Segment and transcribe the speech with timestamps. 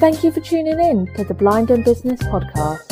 [0.00, 2.90] Thank you for tuning in to the Blind in Business podcast.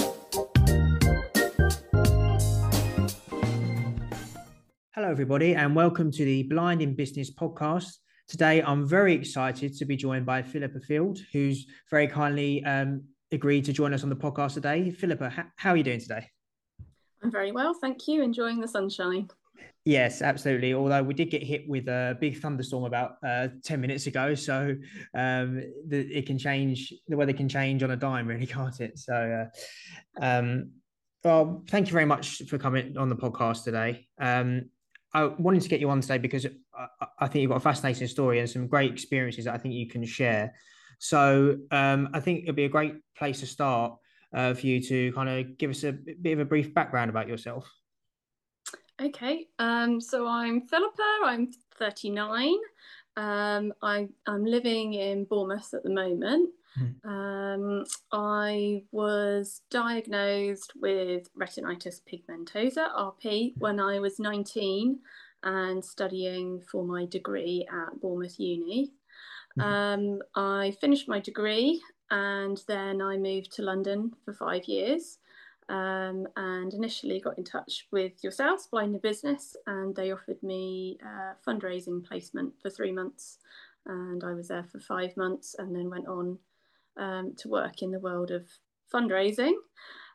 [4.95, 7.95] Hello, everybody, and welcome to the Blind in Business podcast.
[8.29, 13.65] Today, I'm very excited to be joined by Philippa Field, who's very kindly um, agreed
[13.65, 14.91] to join us on the podcast today.
[14.91, 16.27] Philippa, ha- how are you doing today?
[17.23, 18.23] I'm very well, thank you.
[18.23, 19.31] Enjoying the sunshine.
[19.85, 20.75] Yes, absolutely.
[20.75, 24.35] Although we did get hit with a big thunderstorm about uh, 10 minutes ago.
[24.35, 24.77] So
[25.15, 28.99] um, the, it can change, the weather can change on a dime, really, can't it?
[28.99, 29.49] So,
[30.21, 30.73] uh, um,
[31.25, 34.07] well, thank you very much for coming on the podcast today.
[34.21, 34.69] Um,
[35.15, 38.09] I wanted to get you on today because I, I, think you've got a fascinating
[38.09, 40.53] story and some great experiences that I think you can share.
[40.99, 43.95] So um, I think it'd be a great place to start
[44.35, 47.27] uh, for you to kind of give us a bit of a brief background about
[47.27, 47.73] yourself.
[49.01, 52.55] Okay, um, so I'm Philippa, I'm 39.
[53.17, 56.51] Um, I, I'm living in Bournemouth at the moment.
[56.77, 57.05] Mm.
[57.05, 64.99] Um, I was diagnosed with retinitis pigmentosa, RP, when I was 19
[65.45, 68.91] and studying for my degree at Bournemouth Uni.
[69.61, 70.19] Mm.
[70.35, 75.19] I finished my degree and then I moved to London for five years
[75.69, 80.99] um, and initially got in touch with yourselves, Blind in Business, and they offered me
[81.03, 83.39] a fundraising placement for three months.
[83.87, 86.39] And I was there for five months and then went on
[86.97, 88.47] um, to work in the world of
[88.93, 89.55] fundraising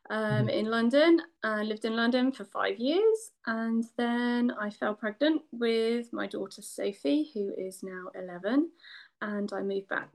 [0.10, 0.52] um, mm.
[0.52, 1.22] in London.
[1.44, 6.62] I lived in London for five years and then I fell pregnant with my daughter
[6.62, 8.70] Sophie, who is now 11.
[9.22, 10.10] And I moved back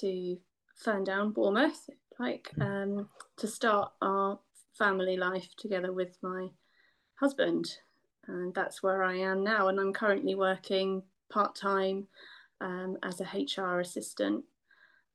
[0.00, 0.38] to
[0.84, 1.88] Ferndown, Bournemouth,
[2.18, 2.64] like mm.
[2.64, 4.38] um, to start our
[4.76, 6.48] family life together with my
[7.20, 7.66] husband.
[8.26, 9.68] And that's where I am now.
[9.68, 12.06] And I'm currently working part time
[12.60, 14.44] um, as a HR assistant,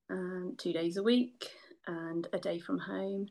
[0.09, 1.49] um, two days a week
[1.86, 3.27] and a day from home.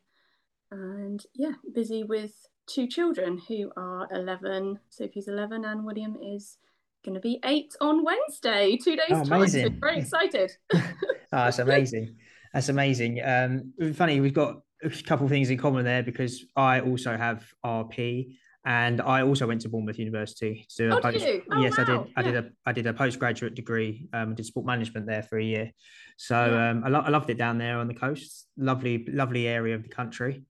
[0.70, 2.32] And yeah, busy with
[2.66, 4.78] two children who are 11.
[4.88, 6.58] Sophie's 11 and William is
[7.04, 9.68] going to be eight on Wednesday, two days oh, amazing.
[9.68, 9.80] time.
[9.80, 10.50] very excited.
[10.74, 10.82] oh,
[11.30, 12.16] that's amazing.
[12.52, 13.20] That's amazing.
[13.22, 17.44] Um, funny, we've got a couple of things in common there because I also have
[17.64, 21.24] RP and I also went to Bournemouth University to oh, post.
[21.24, 21.84] Oh, yes, wow.
[21.84, 21.98] I did.
[21.98, 22.22] I yeah.
[22.22, 24.08] did a I did a postgraduate degree.
[24.12, 25.70] Um, did sport management there for a year,
[26.16, 26.70] so yeah.
[26.70, 28.48] um, I, lo- I loved it down there on the coast.
[28.56, 30.42] Lovely, lovely area of the country.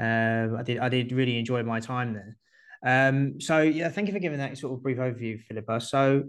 [0.00, 2.36] Um, I did I did really enjoy my time there.
[2.82, 5.82] Um, so yeah, thank you for giving that sort of brief overview, Philippa.
[5.82, 6.24] So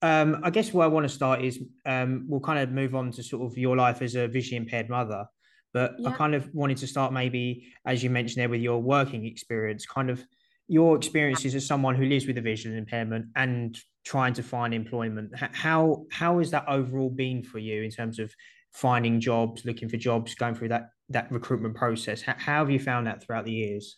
[0.00, 3.10] um, I guess where I want to start is um, we'll kind of move on
[3.12, 5.26] to sort of your life as a visually impaired mother.
[5.72, 6.08] But yeah.
[6.08, 9.86] I kind of wanted to start maybe, as you mentioned there, with your working experience,
[9.86, 10.24] kind of
[10.66, 15.32] your experiences as someone who lives with a visual impairment and trying to find employment.
[15.36, 18.32] How how has that overall been for you in terms of
[18.72, 22.22] finding jobs, looking for jobs, going through that that recruitment process?
[22.22, 23.96] How, how have you found that throughout the years?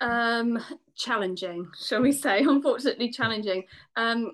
[0.00, 0.58] Um,
[0.96, 2.42] challenging, shall we say?
[2.48, 3.64] Unfortunately, challenging.
[3.96, 4.32] Um,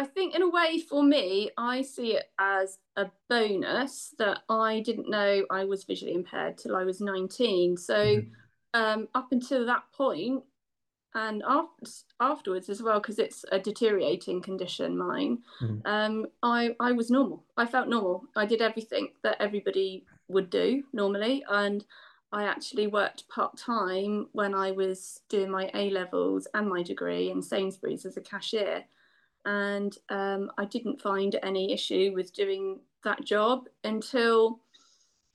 [0.00, 4.80] I think, in a way, for me, I see it as a bonus that I
[4.80, 7.76] didn't know I was visually impaired till I was 19.
[7.76, 8.30] So, mm-hmm.
[8.72, 10.42] um, up until that point,
[11.14, 15.86] and after, afterwards as well, because it's a deteriorating condition, mine, mm-hmm.
[15.86, 17.44] um, I, I was normal.
[17.58, 18.22] I felt normal.
[18.34, 21.44] I did everything that everybody would do normally.
[21.50, 21.84] And
[22.32, 27.30] I actually worked part time when I was doing my A levels and my degree
[27.30, 28.84] in Sainsbury's as a cashier
[29.44, 34.60] and um, I didn't find any issue with doing that job until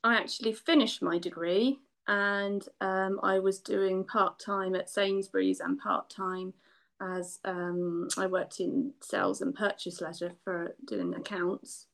[0.04, 5.80] I actually finished my degree and um, I was doing part time at Sainsbury's and
[5.80, 6.54] part time
[7.02, 11.88] as um, I worked in sales and purchase ledger for doing accounts.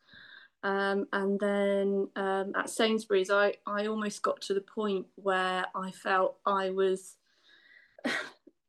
[0.63, 5.91] Um, and then um, at Sainsbury's, I, I almost got to the point where I
[5.91, 7.15] felt I was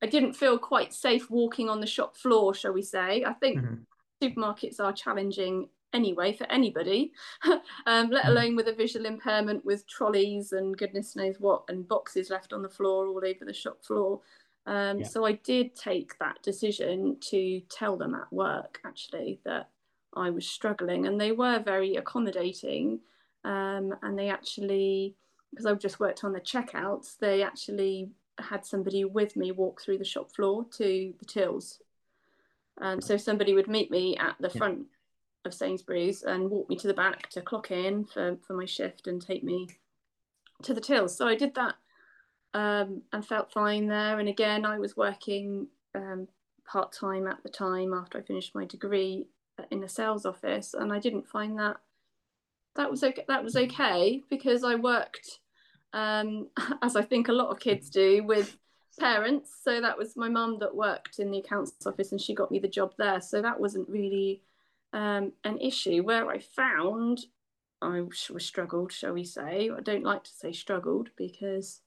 [0.02, 3.24] I didn't feel quite safe walking on the shop floor, shall we say.
[3.24, 3.74] I think mm-hmm.
[4.22, 7.12] supermarkets are challenging anyway for anybody,
[7.44, 8.28] um, let mm-hmm.
[8.28, 12.62] alone with a visual impairment with trolleys and goodness knows what and boxes left on
[12.62, 14.20] the floor all over the shop floor.
[14.66, 15.06] Um, yeah.
[15.06, 19.69] So I did take that decision to tell them at work actually that
[20.14, 23.00] I was struggling, and they were very accommodating.
[23.44, 25.16] Um, and they actually,
[25.50, 29.99] because I've just worked on the checkouts, they actually had somebody with me walk through
[29.99, 31.81] the shop floor to the tills.
[32.81, 34.87] Um, so somebody would meet me at the front
[35.44, 39.06] of Sainsbury's and walk me to the back to clock in for, for my shift
[39.06, 39.69] and take me
[40.62, 41.17] to the tills.
[41.17, 41.75] So I did that
[42.55, 44.19] um, and felt fine there.
[44.19, 46.29] And again, I was working um,
[46.64, 49.26] part time at the time after I finished my degree
[49.70, 51.76] in a sales office, and I didn't find that
[52.76, 53.25] that was okay.
[53.29, 55.40] That was okay because I worked,
[55.93, 56.49] um,
[56.83, 58.56] as I think a lot of kids do, with
[58.99, 59.50] parents.
[59.62, 62.59] So that was my mum that worked in the accounts office, and she got me
[62.59, 63.21] the job there.
[63.21, 64.43] So that wasn't really
[64.93, 66.03] um, an issue.
[66.03, 67.21] Where I found
[67.81, 69.71] I was struggled, shall we say?
[69.77, 71.81] I don't like to say struggled because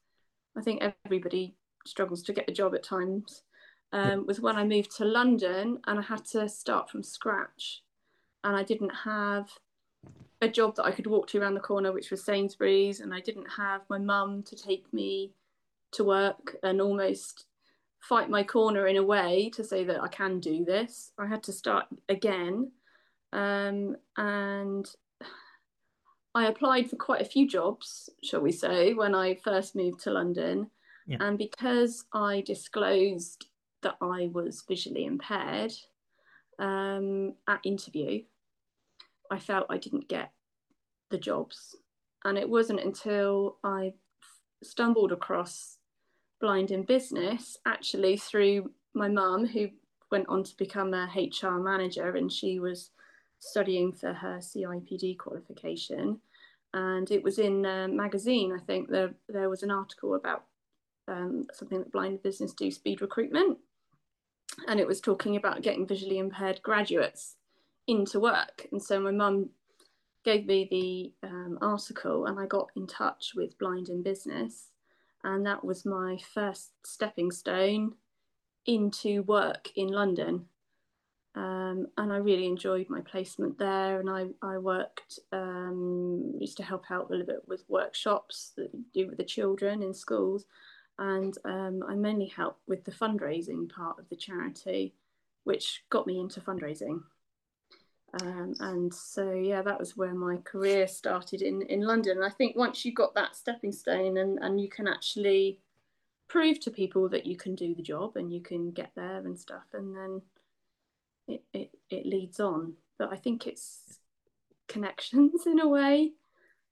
[0.58, 1.56] I think everybody
[1.86, 3.44] struggles to get a job at times.
[3.94, 7.84] Um, was when I moved to London and I had to start from scratch,
[8.44, 9.50] and I didn't have
[10.42, 13.20] a job that I could walk to around the corner, which was Sainsbury's, and I
[13.20, 15.34] didn't have my mum to take me
[15.94, 17.46] to work and almost
[18.00, 21.12] fight my corner in a way to say that I can do this.
[21.18, 22.72] I had to start again.
[23.34, 24.88] Um, and
[26.36, 30.12] I applied for quite a few jobs, shall we say, when I first moved to
[30.12, 30.70] London.
[31.08, 31.18] Yeah.
[31.22, 33.46] And because I disclosed
[33.84, 35.74] that I was visually impaired
[36.60, 38.24] um, at interview,
[39.32, 40.32] I felt I didn't get
[41.10, 41.76] the jobs.
[42.24, 43.94] And it wasn't until I
[44.64, 45.78] stumbled across
[46.42, 49.70] blind in business, actually through my mum, who
[50.12, 52.92] went on to become a HR manager and she was
[53.40, 56.20] studying for her CIPD qualification.
[56.74, 60.44] And it was in a magazine, I think, there, there was an article about
[61.08, 63.60] um, something that blind in business do speed recruitment.
[64.68, 67.36] And it was talking about getting visually impaired graduates
[67.88, 68.68] into work.
[68.72, 69.50] And so my mum
[70.24, 74.70] gave me the um, article and I got in touch with Blind in Business.
[75.24, 77.94] And that was my first stepping stone
[78.66, 80.46] into work in London.
[81.36, 84.00] Um, and I really enjoyed my placement there.
[84.00, 88.72] And I, I worked, um, used to help out a little bit with workshops that
[88.94, 90.46] do with the children in schools.
[90.98, 94.94] And um, I mainly helped with the fundraising part of the charity,
[95.44, 97.02] which got me into fundraising.
[98.22, 102.18] Um, and so, yeah, that was where my career started in, in London.
[102.18, 105.60] And I think once you got that stepping stone and, and you can actually
[106.28, 109.38] prove to people that you can do the job and you can get there and
[109.38, 110.22] stuff, and then
[111.28, 112.74] it, it, it leads on.
[112.98, 114.00] But I think it's
[114.68, 116.14] connections in a way.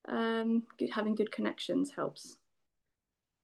[0.08, 2.38] Um, having good connections helps.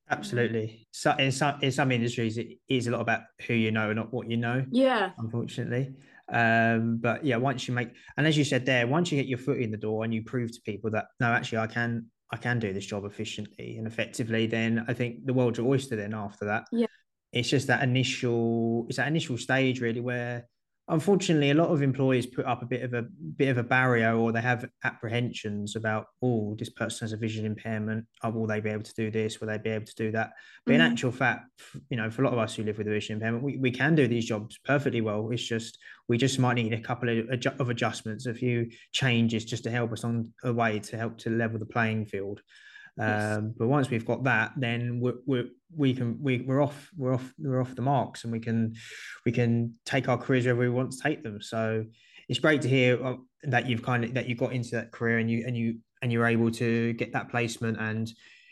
[0.10, 0.88] Absolutely.
[0.92, 3.98] So in some in some industries, it is a lot about who you know, and
[3.98, 4.66] not what you know.
[4.72, 5.12] Yeah.
[5.20, 5.94] Unfortunately,
[6.32, 9.38] um, but yeah, once you make, and as you said there, once you get your
[9.38, 12.38] foot in the door and you prove to people that no, actually, I can, I
[12.38, 15.96] can do this job efficiently and effectively, then I think the world's your oyster.
[15.96, 16.88] Then after that, yeah,
[17.34, 20.48] it's just that initial, it's that initial stage really where
[20.90, 23.04] unfortunately, a lot of employers put up a bit of a
[23.38, 27.46] bit of a barrier, or they have apprehensions about, oh, this person has a vision
[27.46, 28.06] impairment.
[28.24, 29.40] Oh, will they be able to do this?
[29.40, 30.32] Will they be able to do that?
[30.66, 30.82] But mm-hmm.
[30.82, 31.46] in actual fact,
[31.90, 33.72] you know, for a lot of us who live with a vision impairment, we, we
[33.72, 35.30] can do these jobs perfectly well.
[35.32, 35.78] It's just
[36.08, 39.94] we just might need a couple of, of adjustments, a few changes, just to help
[39.94, 42.42] us on a way to help to level the playing field.
[43.00, 47.14] Um, but once we've got that, then we're, we're, we can we, we're off we're
[47.14, 48.74] off we're off the marks, and we can
[49.26, 51.42] we can take our careers wherever we want to take them.
[51.42, 51.86] So
[52.28, 55.20] it's great to hear uh, that you've kind of that you got into that career
[55.20, 58.12] and you and you and you're able to get that placement and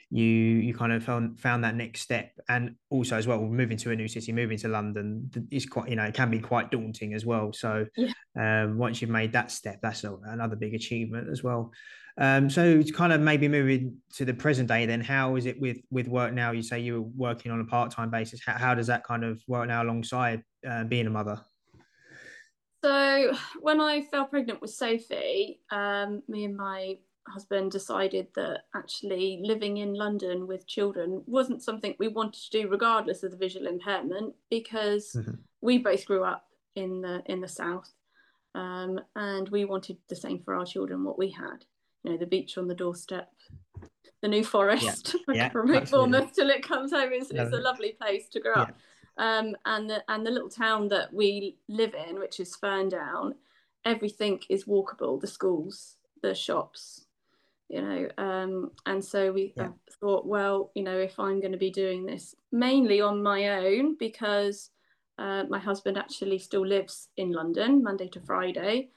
[0.10, 3.92] you you kind of found found that next step and also as well moving to
[3.92, 7.14] a new city moving to london is quite you know it can be quite daunting
[7.14, 8.12] as well so yeah.
[8.40, 11.72] um, once you've made that step that's another big achievement as well
[12.20, 15.60] um, so to kind of maybe moving to the present day, then how is it
[15.62, 16.52] with with work now?
[16.52, 18.42] You say you were working on a part time basis.
[18.44, 21.40] How, how, does that kind of work now alongside uh, being a mother?
[22.84, 26.98] So when I fell pregnant with Sophie, um, me and my
[27.28, 32.68] husband decided that actually living in London with children wasn't something we wanted to do,
[32.68, 35.36] regardless of the visual impairment, because mm-hmm.
[35.62, 36.46] we both grew up
[36.76, 37.94] in the in the south,
[38.56, 41.64] um, and we wanted the same for our children what we had
[42.08, 43.30] you know the beach on the doorstep
[44.22, 45.34] the new forest yeah.
[45.36, 48.62] yeah promote Bournemouth till it comes home it's, it's a lovely place to grow yeah.
[48.62, 48.78] up
[49.18, 53.34] um, and the and the little town that we live in which is Ferndown
[53.84, 57.06] everything is walkable the schools the shops
[57.68, 59.70] you know um, and so we yeah.
[60.00, 63.98] thought well you know if i'm going to be doing this mainly on my own
[63.98, 64.70] because
[65.20, 68.90] uh, my husband actually still lives in london monday to friday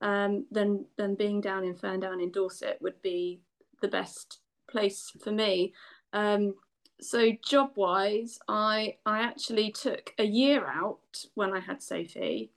[0.00, 3.40] um, then then being down in Ferndown in Dorset would be
[3.82, 4.38] the best
[4.70, 5.74] place for me.
[6.12, 6.54] Um,
[7.00, 12.50] so job wise, I I actually took a year out when I had Sophie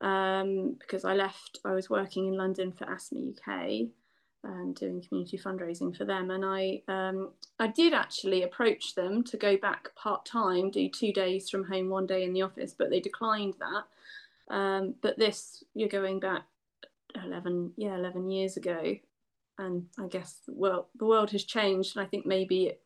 [0.00, 1.58] um, because I left.
[1.64, 3.88] I was working in London for Asthma UK.
[4.44, 9.36] Um, doing community fundraising for them, and I um, I did actually approach them to
[9.36, 12.88] go back part time, do two days from home, one day in the office, but
[12.88, 14.54] they declined that.
[14.54, 16.44] Um, but this, you're going back
[17.24, 18.96] 11 yeah 11 years ago
[19.58, 22.80] and I guess well the world has changed, and I think maybe it,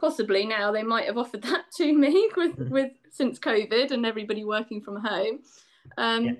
[0.00, 2.70] possibly now they might have offered that to me with mm.
[2.70, 5.40] with since COVID and everybody working from home.
[5.96, 6.32] Um, yeah.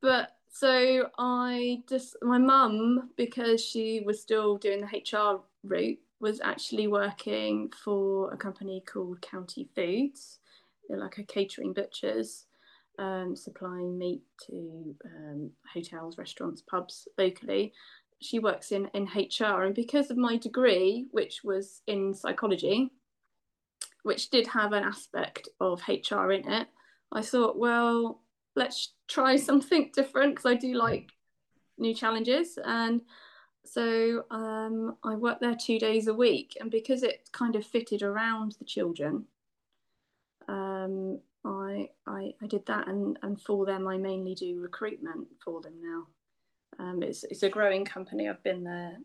[0.00, 6.40] But so I just my mum because she was still doing the HR route was
[6.40, 10.40] actually working for a company called County Foods.
[10.88, 12.46] They're like a catering butchers,
[12.98, 17.72] um, supplying meat to um, hotels, restaurants, pubs locally.
[18.20, 22.90] She works in, in HR, and because of my degree, which was in psychology,
[24.02, 26.68] which did have an aspect of HR in it,
[27.12, 28.22] I thought, well,
[28.56, 31.12] let's try something different because I do like
[31.78, 32.58] new challenges.
[32.64, 33.02] And
[33.64, 38.02] so um, I worked there two days a week, and because it kind of fitted
[38.02, 39.26] around the children,
[40.48, 45.60] um, I, I I did that, and and for them I mainly do recruitment for
[45.60, 46.06] them now.
[46.78, 48.28] Um, it's it's a growing company.
[48.28, 48.98] I've been there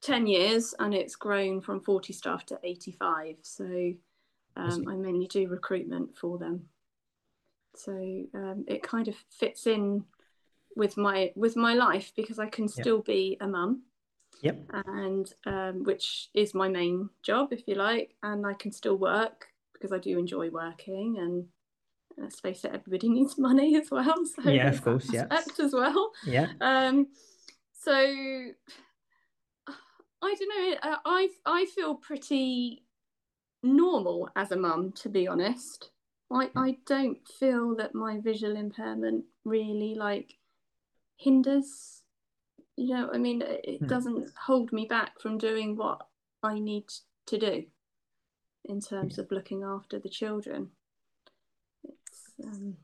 [0.00, 3.36] ten years, and it's grown from forty staff to eighty five.
[3.42, 3.92] So
[4.56, 6.68] um, I mainly do recruitment for them.
[7.76, 7.92] So
[8.34, 10.04] um, it kind of fits in
[10.76, 13.04] with my with my life because I can still yep.
[13.06, 13.82] be a mum.
[14.42, 14.70] Yep.
[14.72, 19.48] And um, which is my main job, if you like, and I can still work
[19.80, 21.46] because I do enjoy working and
[22.18, 24.14] let's face it, everybody needs money as well.
[24.42, 25.26] So yeah, of course, yeah.
[25.30, 26.10] As well.
[26.24, 26.48] Yeah.
[26.60, 27.08] Um,
[27.72, 28.52] so I
[30.34, 30.96] don't know.
[31.04, 32.84] I I feel pretty
[33.62, 35.90] normal as a mum, to be honest.
[36.32, 36.58] I hmm.
[36.58, 40.34] I don't feel that my visual impairment really like
[41.16, 42.02] hinders
[42.76, 43.86] you know i mean it hmm.
[43.86, 46.00] doesn't hold me back from doing what
[46.42, 46.84] i need
[47.26, 47.62] to do
[48.64, 50.70] in terms of looking after the children.
[51.84, 52.76] It's um,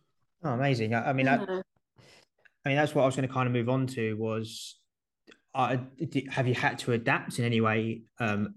[0.44, 0.94] oh amazing.
[0.94, 3.68] I, I mean I, I mean that's what i was going to kind of move
[3.68, 4.78] on to was
[5.54, 5.76] uh,
[6.30, 8.56] have you had to adapt in any way um,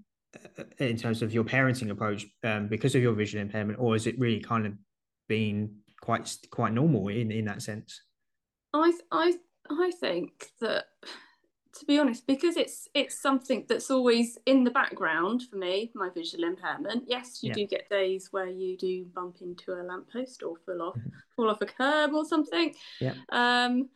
[0.80, 4.20] in terms of your parenting approach um, because of your visual impairment or is it
[4.20, 4.74] really kind of
[5.28, 8.02] been quite quite normal in in that sense?
[8.74, 9.34] I i
[9.70, 10.86] I think that
[11.80, 16.10] to be honest, because it's it's something that's always in the background for me, my
[16.10, 17.06] visual impairment.
[17.08, 17.54] Yes, you yeah.
[17.54, 21.10] do get days where you do bump into a lamppost or fall off mm-hmm.
[21.36, 22.74] fall off a curb or something.
[23.00, 23.14] Yeah.
[23.32, 23.90] Um,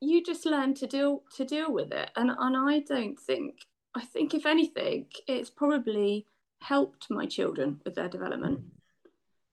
[0.00, 3.58] you just learn to deal to deal with it, and and I don't think
[3.94, 6.26] I think if anything, it's probably
[6.60, 8.64] helped my children with their development mm.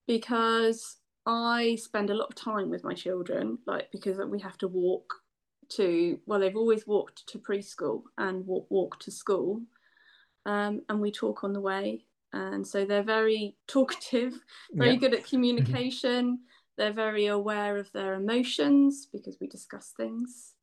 [0.07, 4.67] because I spend a lot of time with my children, like because we have to
[4.67, 5.13] walk
[5.69, 9.61] to well, they've always walked to preschool and walk, walk to school,
[10.45, 14.33] um, and we talk on the way, and so they're very talkative,
[14.73, 14.99] very yeah.
[14.99, 16.39] good at communication.
[16.77, 20.53] they're very aware of their emotions because we discuss things,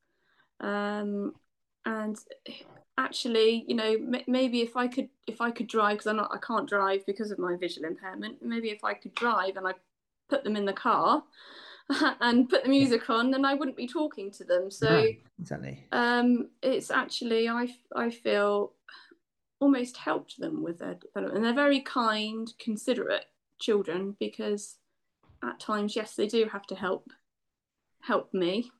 [0.61, 1.33] um,
[1.85, 2.17] and
[2.97, 6.31] actually, you know, m- maybe if I could if I could drive because I'm not
[6.33, 8.37] I can't drive because of my visual impairment.
[8.41, 9.73] Maybe if I could drive and I
[10.29, 11.23] put them in the car
[12.21, 14.69] and put the music on, then I wouldn't be talking to them.
[14.69, 15.85] So no, exactly.
[15.91, 18.73] Um, it's actually I I feel
[19.59, 21.37] almost helped them with their development.
[21.37, 23.25] And they're very kind, considerate
[23.59, 24.77] children because
[25.43, 27.09] at times, yes, they do have to help
[28.01, 28.71] help me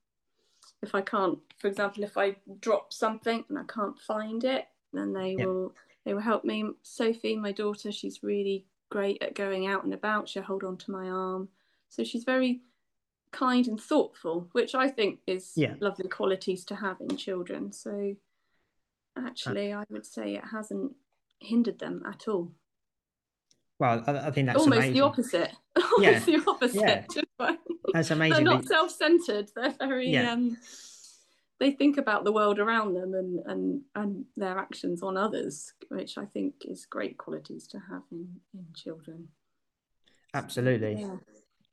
[0.82, 1.40] if I can't.
[1.58, 5.48] For example, if I drop something and I can't find it, then they yep.
[5.48, 5.74] will
[6.06, 6.70] they will help me.
[6.84, 10.30] Sophie, my daughter, she's really great at going out and about.
[10.30, 11.50] She'll hold on to my arm.
[11.90, 12.62] So she's very
[13.32, 15.76] kind and thoughtful, which I think is yeah.
[15.80, 17.72] lovely qualities to have in children.
[17.72, 18.16] So
[19.18, 20.94] actually, I would say it hasn't
[21.40, 22.52] hindered them at all.
[23.80, 24.94] Well, I, I think that's almost amazing.
[24.94, 25.52] the opposite.
[25.76, 26.20] almost yeah.
[26.20, 27.06] the opposite.
[27.40, 27.56] Yeah.
[27.94, 28.44] That's amazing.
[28.44, 29.52] They're not self-centered.
[29.56, 30.34] They're very yeah.
[30.34, 30.58] um,
[31.60, 36.18] they think about the world around them and and and their actions on others which
[36.18, 39.28] i think is great qualities to have in in children
[40.34, 41.16] absolutely yeah.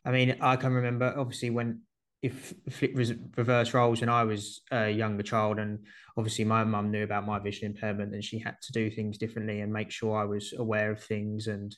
[0.04, 1.80] I mean i can remember obviously when
[2.22, 2.92] if flip
[3.36, 5.78] reverse roles when i was a younger child and
[6.16, 9.60] obviously my mum knew about my vision impairment and she had to do things differently
[9.60, 11.76] and make sure i was aware of things and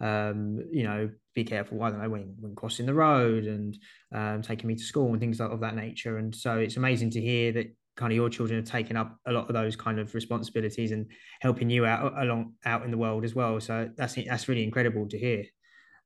[0.00, 3.76] um, you know, be careful, I don't know, when, when crossing the road and
[4.14, 6.18] um, taking me to school and things of that nature.
[6.18, 9.32] And so it's amazing to hear that kind of your children have taken up a
[9.32, 11.06] lot of those kind of responsibilities and
[11.40, 13.60] helping you out along out in the world as well.
[13.60, 15.44] So that's that's really incredible to hear.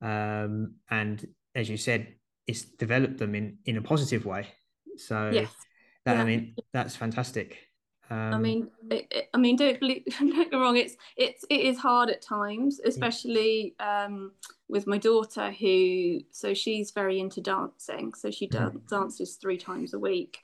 [0.01, 1.25] Um, and
[1.55, 2.15] as you said,
[2.47, 4.47] it's developed them in in a positive way.
[4.97, 5.51] So yes.
[6.05, 6.23] that yeah.
[6.23, 7.59] I mean that's fantastic.
[8.11, 10.77] Um, I mean, it, it, I mean, don't believe, don't get wrong.
[10.77, 14.33] It's it's it is hard at times, especially um,
[14.69, 18.13] with my daughter, who so she's very into dancing.
[18.15, 18.79] So she mm-hmm.
[18.91, 20.39] dances three times a week,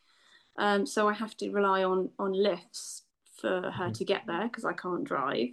[0.57, 3.03] Um, so I have to rely on on lifts
[3.41, 3.95] for her Mhm.
[3.99, 5.51] to get there because I can't drive.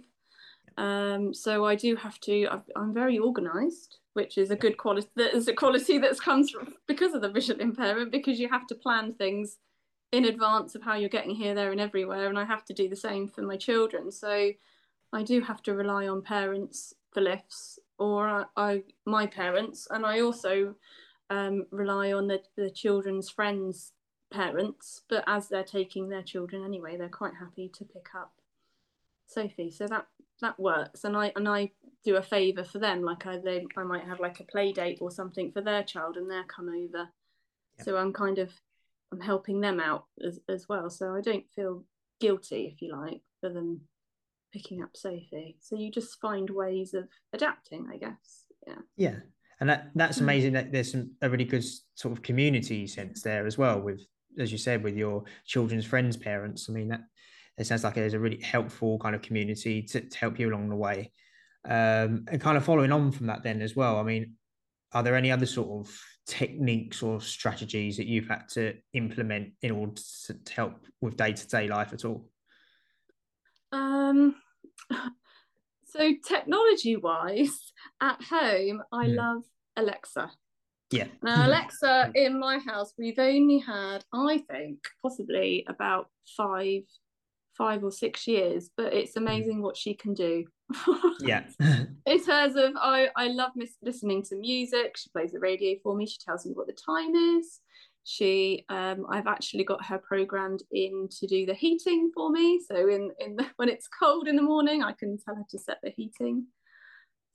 [0.78, 2.46] Um, so I do have to.
[2.48, 5.08] I've, I'm very organised, which is a good quality.
[5.16, 8.10] That is a quality that's comes from because of the visual impairment.
[8.10, 9.58] Because you have to plan things
[10.10, 12.88] in advance of how you're getting here, there, and everywhere, and I have to do
[12.88, 14.10] the same for my children.
[14.10, 14.52] So
[15.12, 20.06] I do have to rely on parents for lifts, or I, I my parents, and
[20.06, 20.76] I also
[21.28, 23.92] um, rely on the, the children's friends'
[24.30, 25.02] parents.
[25.10, 28.32] But as they're taking their children anyway, they're quite happy to pick up
[29.26, 29.70] Sophie.
[29.70, 30.06] So that
[30.40, 31.70] that works, and I and I
[32.04, 33.02] do a favour for them.
[33.02, 36.16] Like I they I might have like a play date or something for their child,
[36.16, 37.08] and they're come over.
[37.78, 37.84] Yeah.
[37.84, 38.52] So I'm kind of
[39.12, 40.90] I'm helping them out as as well.
[40.90, 41.84] So I don't feel
[42.20, 43.82] guilty, if you like, for them
[44.52, 45.56] picking up Sophie.
[45.60, 48.44] So you just find ways of adapting, I guess.
[48.66, 48.78] Yeah.
[48.96, 49.16] Yeah,
[49.60, 50.22] and that that's Mm.
[50.22, 50.52] amazing.
[50.54, 51.64] That there's some a really good
[51.94, 53.80] sort of community sense there as well.
[53.80, 54.06] With
[54.38, 56.68] as you said, with your children's friends' parents.
[56.68, 57.00] I mean, that
[57.58, 60.68] it sounds like there's a really helpful kind of community to, to help you along
[60.68, 61.10] the way.
[61.64, 63.98] Um, and kind of following on from that, then as well.
[63.98, 64.34] I mean,
[64.92, 69.70] are there any other sort of techniques or strategies that you've had to implement in
[69.72, 72.28] order to, to help with day to day life at all?
[73.72, 74.36] Um,
[75.86, 79.16] so technology wise, at home, I Mm.
[79.16, 79.42] love
[79.76, 80.30] Alexa.
[80.90, 81.08] Yeah.
[81.22, 86.82] Now, Alexa in my house, we've only had, I think, possibly about five,
[87.56, 90.44] five or six years, but it's amazing what she can do.
[91.20, 91.44] yeah.
[92.06, 94.96] in terms of, I, I love mis- listening to music.
[94.96, 96.06] She plays the radio for me.
[96.06, 97.60] She tells me what the time is.
[98.04, 102.60] She, um, I've actually got her programmed in to do the heating for me.
[102.60, 105.58] So in in the, when it's cold in the morning, I can tell her to
[105.58, 106.46] set the heating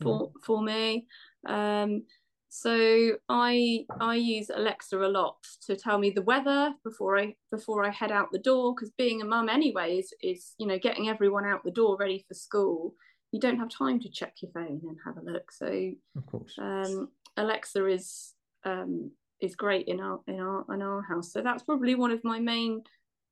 [0.01, 1.07] for for me.
[1.45, 2.03] Um,
[2.53, 7.85] so I I use Alexa a lot to tell me the weather before I before
[7.85, 11.07] I head out the door because being a mum anyway is is you know getting
[11.07, 12.93] everyone out the door ready for school.
[13.31, 15.49] You don't have time to check your phone and have a look.
[15.49, 16.53] So of course.
[16.59, 18.33] um, Alexa is
[18.65, 21.31] um, is great in our in our in our house.
[21.31, 22.81] So that's probably one of my main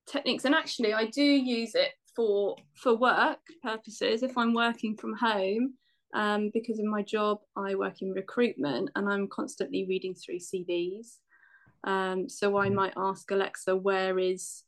[0.08, 0.46] techniques.
[0.46, 5.74] And actually, I do use it for for work purposes if I'm working from home.
[6.14, 11.20] Um, because in my job, I work in recruitment and I'm constantly reading through CVs.
[11.84, 12.76] Um, so I Mhm.
[12.76, 14.64] might ask Alexa, where is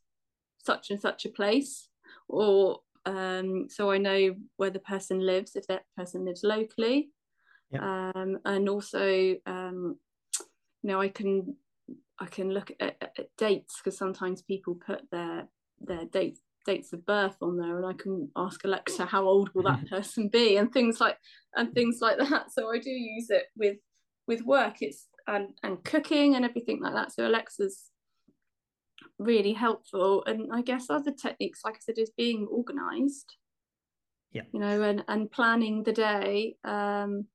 [0.63, 1.89] such and such a place?
[2.27, 7.11] Or um, so I know where the person lives, if that person lives locally.
[8.13, 9.99] Um, and also, um,
[10.83, 11.55] you know, I can
[12.19, 15.47] I can look at, at, at dates because sometimes people put their
[15.79, 19.63] their dates dates of birth on there and I can ask Alexa how old will
[19.63, 20.57] that person be?
[20.57, 21.17] and things like
[21.55, 22.51] and things like that.
[22.51, 23.77] So I do use it with
[24.27, 24.81] with work.
[24.81, 27.11] It's and and cooking and everything like that.
[27.13, 27.89] So Alexa's
[29.19, 30.23] really helpful.
[30.25, 33.35] And I guess other techniques like I said is being organized.
[34.31, 34.43] Yeah.
[34.53, 36.55] you know and and planning the day.
[36.63, 37.25] Um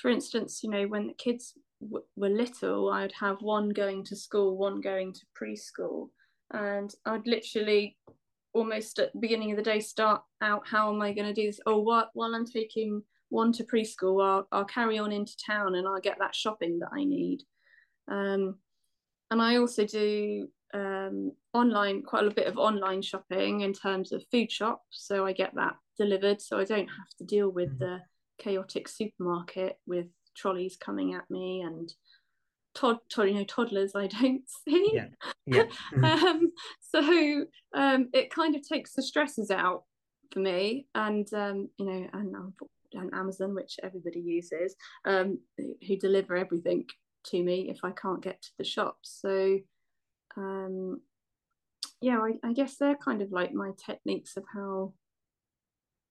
[0.00, 4.16] for instance you know when the kids w- were little I'd have one going to
[4.16, 6.08] school one going to preschool.
[6.52, 7.96] And I'd literally
[8.54, 11.46] almost at the beginning of the day start out how am I going to do
[11.46, 15.74] this oh what while I'm taking one to preschool I'll, I'll carry on into town
[15.74, 17.42] and I'll get that shopping that I need
[18.08, 18.58] um,
[19.30, 24.24] and I also do um, online quite a bit of online shopping in terms of
[24.30, 27.78] food shops so I get that delivered so I don't have to deal with Mhm.
[27.78, 28.00] the
[28.38, 31.92] chaotic supermarket with trolleys coming at me and
[32.74, 35.06] tod, tod you know toddlers I don't see Yeah.
[35.46, 35.64] Yeah.
[36.02, 39.84] um, so um, it kind of takes the stresses out
[40.32, 42.34] for me and um, you know and,
[42.94, 44.74] and Amazon which everybody uses
[45.06, 46.86] um, who deliver everything
[47.26, 49.58] to me if I can't get to the shops so
[50.36, 51.00] um,
[52.00, 54.92] yeah I, I guess they're kind of like my techniques of how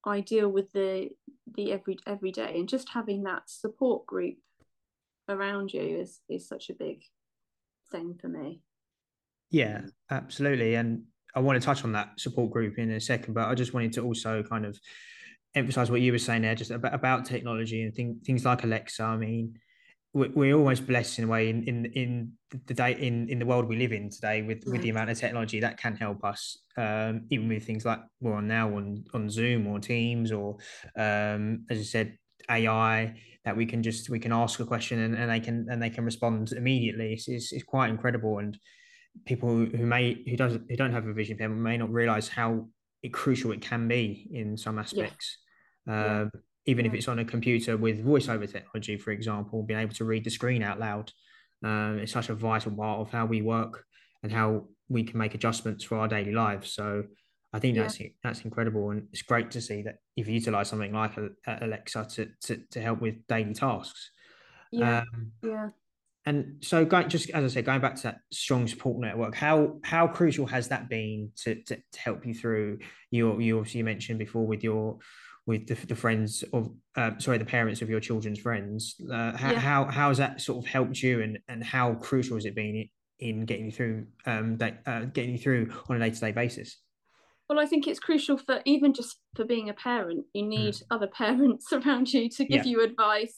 [0.05, 1.09] I deal with the
[1.55, 4.37] the every every day and just having that support group
[5.31, 7.01] around you is is such a big
[7.91, 8.61] thing for me
[9.49, 10.75] Yeah, absolutely.
[10.75, 11.03] And
[11.35, 13.93] I want to touch on that support group in a second, but I just wanted
[13.93, 14.79] to also kind of
[15.55, 19.03] emphasize what you were saying there, just about, about technology and thing, things like Alexa.
[19.03, 19.59] I mean,
[20.13, 22.31] we- we're almost blessed in a way in in, in
[22.67, 25.17] the day in, in the world we live in today with, with the amount of
[25.17, 29.29] technology that can help us, um, even with things like we're on now on on
[29.29, 30.57] Zoom or Teams or
[30.97, 32.17] um, as I said,
[32.49, 35.81] AI that we can just we can ask a question and, and they can and
[35.81, 37.13] they can respond immediately.
[37.13, 38.57] It's, it's, it's quite incredible and
[39.25, 42.27] people who, who may who doesn't who don't have a vision impairment may not realize
[42.27, 42.67] how
[43.11, 45.37] crucial it can be in some aspects.
[45.87, 46.21] Yeah.
[46.21, 46.31] Um,
[46.67, 50.23] even if it's on a computer with voiceover technology, for example, being able to read
[50.23, 51.11] the screen out loud,
[51.63, 53.83] um, it's such a vital part of how we work
[54.21, 56.73] and how we can make adjustments for our daily lives.
[56.73, 57.05] So
[57.53, 58.07] I think that's yeah.
[58.23, 62.61] that's incredible, and it's great to see that you've utilised something like Alexa to, to
[62.71, 64.11] to help with daily tasks.
[64.71, 65.69] Yeah, um, yeah.
[66.25, 69.79] And so, going just as I said, going back to that strong support network, how
[69.83, 74.19] how crucial has that been to to, to help you through your you obviously mentioned
[74.19, 74.99] before with your
[75.45, 79.51] with the, the friends of uh, sorry the parents of your children's friends uh, how,
[79.51, 79.59] yeah.
[79.59, 82.87] how how has that sort of helped you and and how crucial has it been
[83.19, 86.77] in getting you through um uh, getting you through on a day-to-day basis
[87.51, 90.83] well i think it's crucial for even just for being a parent you need mm.
[90.89, 92.71] other parents around you to give yeah.
[92.71, 93.37] you advice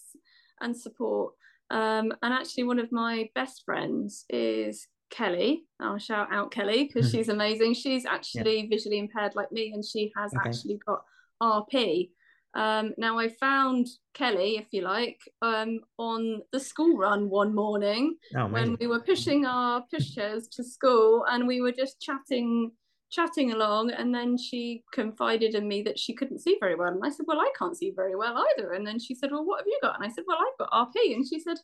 [0.62, 1.34] and support
[1.70, 5.66] um, and actually one of my best friends is Kelly.
[5.80, 7.18] I'll shout out Kelly because hmm.
[7.18, 7.76] she's amazing.
[7.76, 8.68] She's actually yeah.
[8.70, 10.50] visually impaired like me, and she has okay.
[10.50, 11.04] actually got
[11.42, 12.10] RP.
[12.56, 18.16] Um, now I found Kelly, if you like, um, on the school run one morning
[18.38, 22.72] oh, when we were pushing our pushchairs to school, and we were just chatting,
[23.14, 27.02] chatting along, and then she confided in me that she couldn't see very well, and
[27.04, 29.60] I said, "Well, I can't see very well either." And then she said, "Well, what
[29.60, 31.58] have you got?" And I said, "Well, I've got RP," and she said,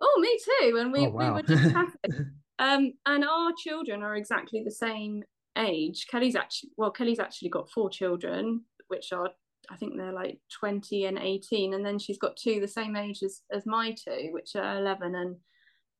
[0.00, 1.26] "Oh, me too." And we, oh, wow.
[1.26, 2.30] we were just chatting.
[2.58, 5.22] um, and our children are exactly the same
[5.58, 6.06] age.
[6.10, 9.30] Kelly's actually well, Kelly's actually got four children, which are
[9.70, 13.22] I think they're like 20 and 18 and then she's got two the same age
[13.22, 15.36] as, as my two which are 11 and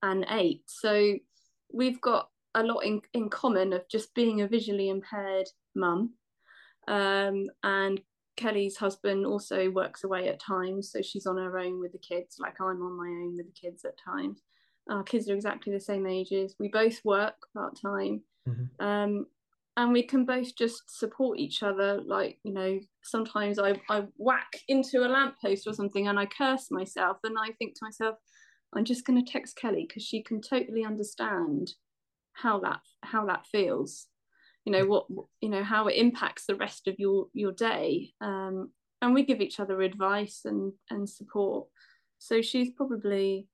[0.03, 1.15] and 8 so
[1.73, 6.15] we've got a lot in, in common of just being a visually impaired mum.
[6.87, 8.01] Um, and
[8.37, 12.37] Kelly's husband also works away at times so she's on her own with the kids
[12.39, 14.43] like I'm on my own with the kids at times.
[14.91, 16.57] Our kids are exactly the same ages.
[16.59, 18.23] We both work part-time.
[18.47, 18.85] Mm-hmm.
[18.87, 19.27] um,
[19.77, 24.53] and we can both just support each other like you know sometimes i, I whack
[24.69, 28.17] into a lamppost or something and i curse myself and i think to myself
[28.75, 31.73] i'm just going to text kelly because she can totally understand
[32.35, 34.07] how that how that feels.
[34.65, 35.07] You know what
[35.41, 38.13] you know how it impacts the rest of your your day.
[38.21, 38.71] Um,
[39.03, 41.69] and we give each other advice and and support.
[42.19, 43.49] So she's probably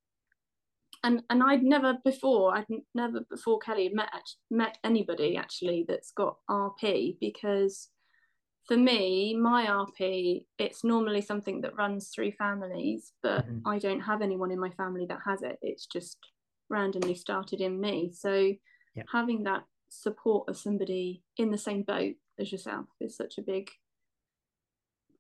[1.02, 4.10] and and I'd never before I'd never before Kelly met
[4.50, 7.88] met anybody actually that's got RP because
[8.66, 13.66] for me my RP it's normally something that runs through families but mm-hmm.
[13.66, 15.58] I don't have anyone in my family that has it.
[15.62, 16.18] It's just
[16.70, 18.12] randomly started in me.
[18.14, 18.52] So
[18.94, 19.02] yeah.
[19.12, 23.70] having that support of somebody in the same boat as yourself is such a big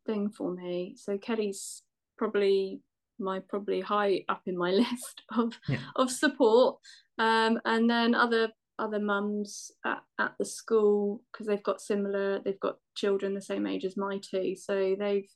[0.06, 0.94] thing for me.
[0.96, 1.82] So Kelly's
[2.16, 2.80] probably
[3.18, 5.78] my probably high up in my list of yeah.
[5.96, 6.78] of support.
[7.18, 12.60] Um, and then other other mums at, at the school because they've got similar they've
[12.60, 14.54] got children the same age as my two.
[14.56, 15.28] So they've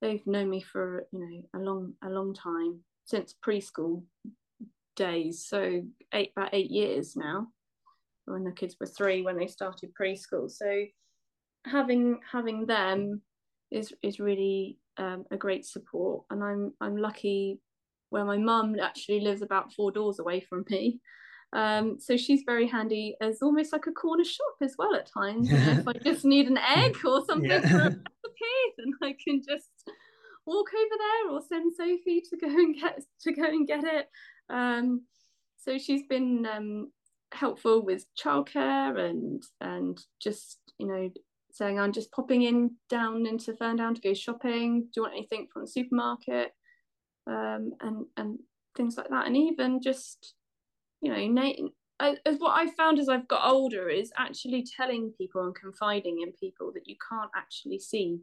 [0.00, 4.02] they've known me for you know a long a long time since preschool
[4.98, 5.82] days so
[6.12, 7.46] eight about eight years now
[8.26, 10.84] when the kids were three when they started preschool so
[11.64, 13.22] having having them
[13.70, 17.60] is is really um, a great support, and I'm I'm lucky
[18.10, 21.00] where my mum actually lives about four doors away from me.
[21.52, 25.50] Um, so she's very handy as almost like a corner shop as well at times.
[25.50, 27.60] You know, if I just need an egg or something yeah.
[27.60, 28.02] for a recipe,
[28.76, 29.68] then I can just
[30.46, 34.08] walk over there or send Sophie to go and get to go and get it.
[34.50, 35.04] Um,
[35.56, 36.92] so she's been um,
[37.32, 41.10] helpful with childcare and and just you know
[41.58, 44.82] saying, I'm just popping in down into Ferndown to go shopping.
[44.82, 46.52] Do you want anything from the supermarket?
[47.26, 48.38] Um, and and
[48.76, 49.26] things like that.
[49.26, 50.34] And even just,
[51.02, 51.60] you know, Nate,
[52.00, 56.32] as what I've found as I've got older is actually telling people and confiding in
[56.32, 58.20] people that you can't actually see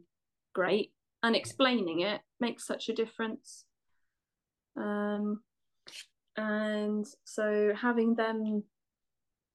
[0.54, 3.64] great and explaining it makes such a difference.
[4.76, 5.42] Um,
[6.36, 8.62] and so having them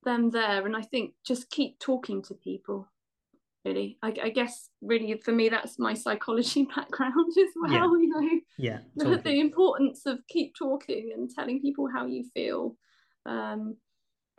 [0.04, 2.88] them there and I think just keep talking to people
[3.64, 7.84] really I, I, guess really for me that's my psychology background as well yeah.
[7.84, 9.16] you know yeah totally.
[9.18, 12.76] the, the, importance of keep talking and telling people how you feel
[13.26, 13.76] um,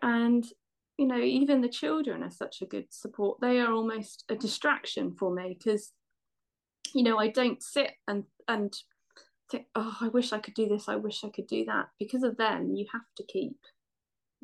[0.03, 0.45] and
[0.99, 5.15] you know even the children are such a good support they are almost a distraction
[5.15, 5.93] for me because
[6.95, 8.75] you know i don't sit and and
[9.53, 10.88] think oh i wish i could do this.
[10.88, 11.88] I wish i could do that.
[11.99, 13.59] Because of them you have to keep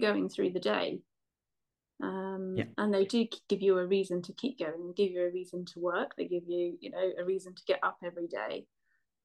[0.01, 1.01] going through the day.
[2.01, 2.67] Um, yeah.
[2.77, 5.81] and they do give you a reason to keep going give you a reason to
[5.81, 6.15] work.
[6.17, 8.67] They give you you know a reason to get up every day.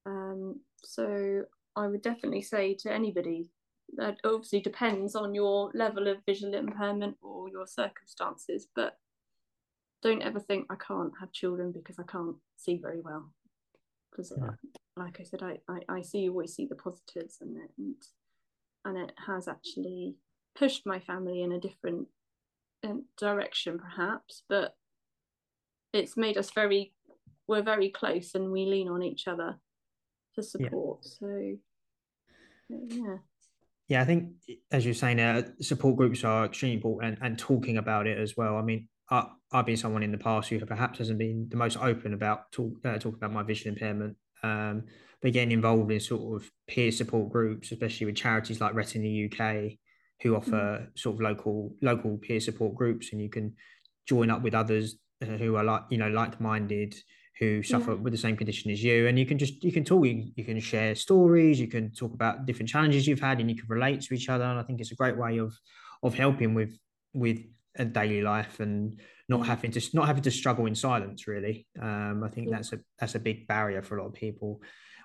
[0.06, 1.44] Um, so
[1.76, 3.50] i would definitely say to anybody
[3.96, 8.98] that obviously depends on your level of visual impairment or your circumstances but
[10.02, 13.30] don't ever think i can't have children because i can't see very well.
[14.10, 14.50] Because yeah.
[14.96, 17.94] Like i said I, I i see always see the positives in it and
[18.84, 20.16] and it has actually
[20.56, 22.08] pushed my family in a different
[23.18, 24.74] direction perhaps but
[25.92, 26.92] it's made us very
[27.48, 29.56] we're very close and we lean on each other
[30.34, 31.10] for support yeah.
[31.18, 31.56] so
[32.68, 33.16] yeah
[33.88, 34.28] yeah i think
[34.70, 38.36] as you're saying uh, support groups are extremely important and, and talking about it as
[38.36, 41.58] well i mean I, have been someone in the past who perhaps hasn't been the
[41.58, 44.84] most open about talk, uh, talking about my vision impairment um,
[45.22, 49.72] but getting involved in sort of peer support groups especially with charities like retina uk
[50.22, 50.84] who offer mm-hmm.
[50.94, 53.54] sort of local local peer support groups and you can
[54.06, 56.94] join up with others uh, who are like you know like-minded
[57.40, 57.98] who suffer yeah.
[57.98, 60.44] with the same condition as you and you can just you can talk you, you
[60.44, 64.00] can share stories you can talk about different challenges you've had and you can relate
[64.00, 65.52] to each other and i think it's a great way of
[66.02, 66.76] of helping with
[67.12, 67.38] with
[67.76, 72.22] a daily life and not having to not having to struggle in silence really um,
[72.24, 74.60] i think that's a that's a big barrier for a lot of people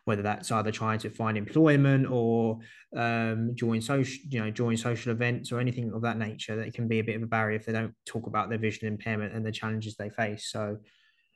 [0.09, 2.57] whether that's either trying to find employment or
[2.95, 6.55] um, join social, you know, join social events or anything of that nature.
[6.55, 8.87] That can be a bit of a barrier if they don't talk about their vision
[8.87, 10.49] impairment and the challenges they face.
[10.51, 10.77] So,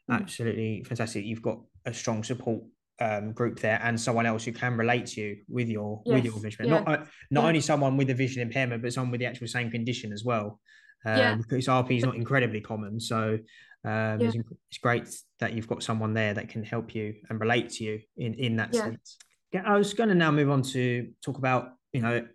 [0.09, 0.15] mm.
[0.15, 1.23] absolutely fantastic.
[1.23, 2.63] You've got a strong support
[2.99, 6.15] um, group there and someone else who can relate to you with your yes.
[6.15, 6.65] with your vision.
[6.65, 6.79] Yeah.
[6.79, 7.47] Not uh, not yeah.
[7.47, 10.59] only someone with a vision impairment, but someone with the actual same condition as well.
[11.05, 11.35] Um, yeah.
[11.35, 13.37] Because RP is not incredibly common, so
[13.85, 14.31] um, yeah.
[14.69, 17.99] it's, great that you've got someone there that can help you and relate to you
[18.17, 18.83] in in that yeah.
[18.83, 19.17] sense.
[19.51, 22.25] Yeah, I was going to now move on to talk about you know,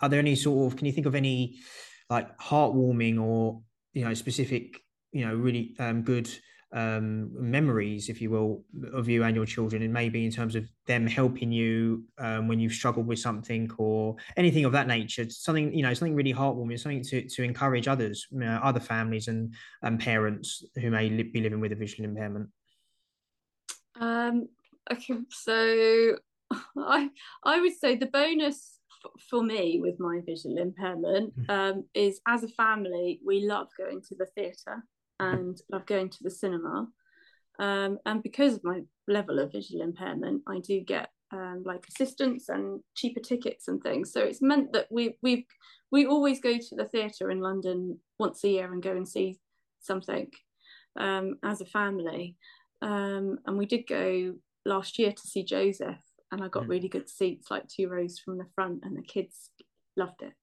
[0.00, 1.58] are there any sort of can you think of any
[2.10, 4.80] like heartwarming or you know specific
[5.12, 6.28] you know really um, good
[6.72, 10.68] um, memories, if you will, of you and your children, and maybe in terms of
[10.86, 15.28] them helping you um, when you've struggled with something or anything of that nature.
[15.30, 19.28] Something you know, something really heartwarming, something to to encourage others, you know, other families
[19.28, 22.48] and and parents who may li- be living with a visual impairment.
[24.00, 24.48] Um.
[24.90, 26.16] Okay, so
[26.76, 27.10] I
[27.44, 28.78] I would say the bonus
[29.30, 31.50] for me with my visual impairment mm-hmm.
[31.50, 34.82] um, is as a family we love going to the theatre
[35.20, 36.88] and love going to the cinema.
[37.58, 42.48] Um, and because of my level of visual impairment, I do get um, like assistance
[42.48, 44.12] and cheaper tickets and things.
[44.12, 45.46] So it's meant that we we
[45.90, 49.38] we always go to the theatre in London once a year and go and see
[49.80, 50.30] something
[50.98, 52.36] um, as a family.
[52.80, 55.98] Um, and we did go last year to see Joseph,
[56.30, 56.68] and I got mm.
[56.68, 59.50] really good seats, like two rows from the front, and the kids
[59.96, 60.34] loved it.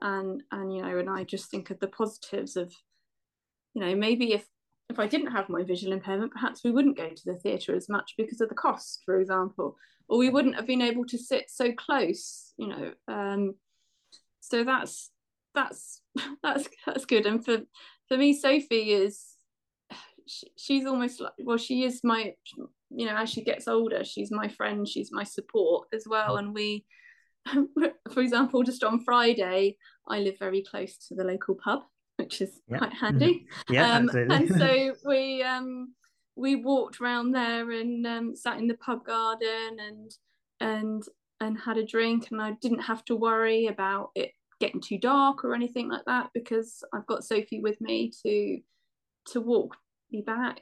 [0.00, 2.72] And and you know, and I just think of the positives of
[3.78, 4.44] you know maybe if
[4.90, 7.88] if I didn't have my visual impairment, perhaps we wouldn't go to the theatre as
[7.88, 9.76] much because of the cost, for example,
[10.08, 12.92] or we wouldn't have been able to sit so close, you know.
[13.06, 13.54] Um,
[14.40, 15.10] so that's
[15.54, 16.00] that's
[16.42, 17.26] that's that's good.
[17.26, 17.58] And for
[18.08, 19.26] for me, Sophie is
[20.26, 22.34] she, she's almost like well, she is my
[22.90, 26.52] you know as she gets older, she's my friend, she's my support as well, and
[26.52, 26.84] we.
[28.12, 31.80] For example, just on Friday, I live very close to the local pub,
[32.18, 33.46] which is quite handy.
[33.70, 34.36] yeah, um, absolutely.
[34.36, 35.94] and so we um,
[36.36, 40.10] we walked around there and um, sat in the pub garden and
[40.60, 41.02] and
[41.40, 45.44] and had a drink, and I didn't have to worry about it getting too dark
[45.44, 48.58] or anything like that because I've got Sophie with me to
[49.32, 49.76] to walk
[50.10, 50.60] me back.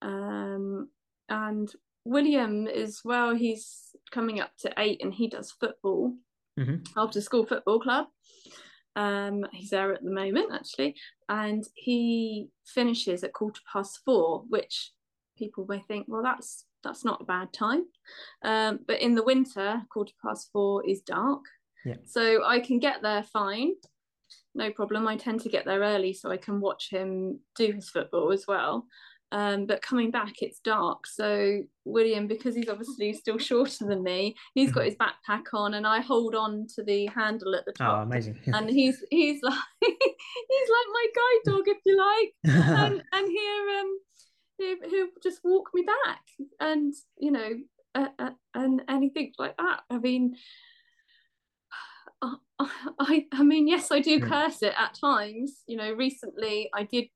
[0.00, 0.88] Um,
[1.28, 1.70] and
[2.04, 6.14] William as well, he's coming up to eight and he does football
[6.58, 6.76] mm-hmm.
[6.96, 8.06] after school football club.
[8.94, 10.96] Um, he's there at the moment actually,
[11.28, 14.92] and he finishes at quarter past four, which
[15.38, 17.84] people may think, well, that's that's not a bad time.
[18.44, 21.42] Um, but in the winter, quarter past four is dark.
[21.84, 21.96] Yeah.
[22.04, 23.72] So I can get there fine,
[24.54, 25.08] no problem.
[25.08, 28.46] I tend to get there early so I can watch him do his football as
[28.46, 28.86] well.
[29.32, 31.06] Um, but coming back, it's dark.
[31.06, 34.90] So William, because he's obviously still shorter than me, he's got mm-hmm.
[34.90, 37.98] his backpack on, and I hold on to the handle at the top.
[37.98, 38.38] Oh, amazing!
[38.46, 43.78] and he's he's like he's like my guide dog, if you like, and and here
[43.80, 43.98] um
[44.58, 46.20] he he'll just walk me back,
[46.60, 47.50] and you know,
[47.94, 49.80] uh, uh, and anything like that.
[49.90, 50.36] I mean.
[53.00, 55.64] I, I mean, yes, I do curse it at times.
[55.66, 57.06] You know, recently I did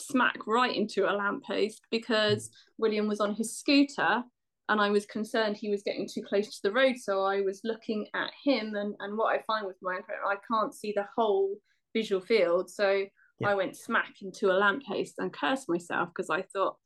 [0.00, 4.22] smack right into a lamppost because William was on his scooter
[4.68, 6.96] and I was concerned he was getting too close to the road.
[6.98, 10.74] So I was looking at him, and, and what I find with my I can't
[10.74, 11.56] see the whole
[11.94, 12.70] visual field.
[12.70, 13.04] So
[13.40, 13.48] yeah.
[13.48, 16.76] I went smack into a lamppost and cursed myself because I thought,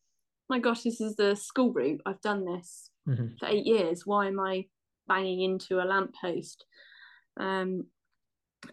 [0.48, 2.00] my gosh, this is the school route.
[2.06, 3.34] I've done this mm-hmm.
[3.38, 4.06] for eight years.
[4.06, 4.66] Why am I
[5.08, 6.64] banging into a lamppost?
[7.40, 7.86] Um,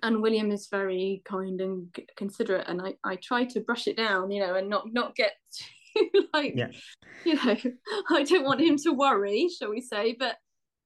[0.03, 4.31] and William is very kind and considerate, and I, I try to brush it down,
[4.31, 5.33] you know, and not not get
[5.95, 6.69] too like, yeah.
[7.25, 7.55] you know,
[8.09, 10.37] I don't want him to worry, shall we say, but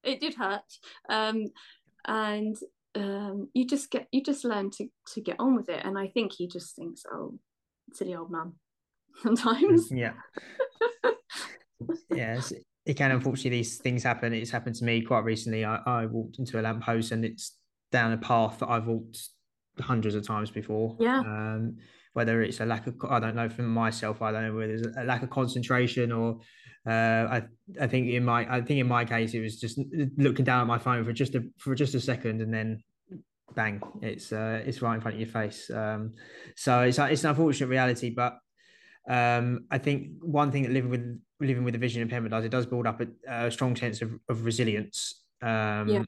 [0.03, 0.61] it did hurt,
[1.09, 1.45] um,
[2.05, 2.55] and
[2.95, 6.05] um, you just get you just learn to to get on with it and i
[6.05, 7.33] think he just thinks oh
[7.91, 8.53] silly old man
[9.23, 9.91] sometimes.
[9.91, 10.13] Yeah.
[12.13, 12.53] Yes
[12.85, 15.63] it can unfortunately these things happen it's happened to me quite recently.
[15.65, 17.57] I, I walked into a lamppost and it's
[17.93, 19.29] down a path that i've walked
[19.79, 20.95] hundreds of times before.
[20.99, 21.19] Yeah.
[21.19, 21.77] Um,
[22.13, 24.95] whether it's a lack of i don't know for myself i don't know whether there's
[24.97, 26.39] a lack of concentration or
[26.85, 27.43] uh, I
[27.79, 29.79] I think in my I think in my case it was just
[30.17, 32.83] looking down at my phone for just a for just a second and then
[33.55, 35.71] bang it's uh, it's right in front of your face.
[35.71, 36.11] Um,
[36.57, 38.37] so it's it's an unfortunate reality but
[39.09, 42.49] um, I think one thing that living with living with a vision impairment does it
[42.49, 43.07] does build up a,
[43.45, 45.23] a strong sense of, of resilience.
[45.41, 46.03] Um, yeah.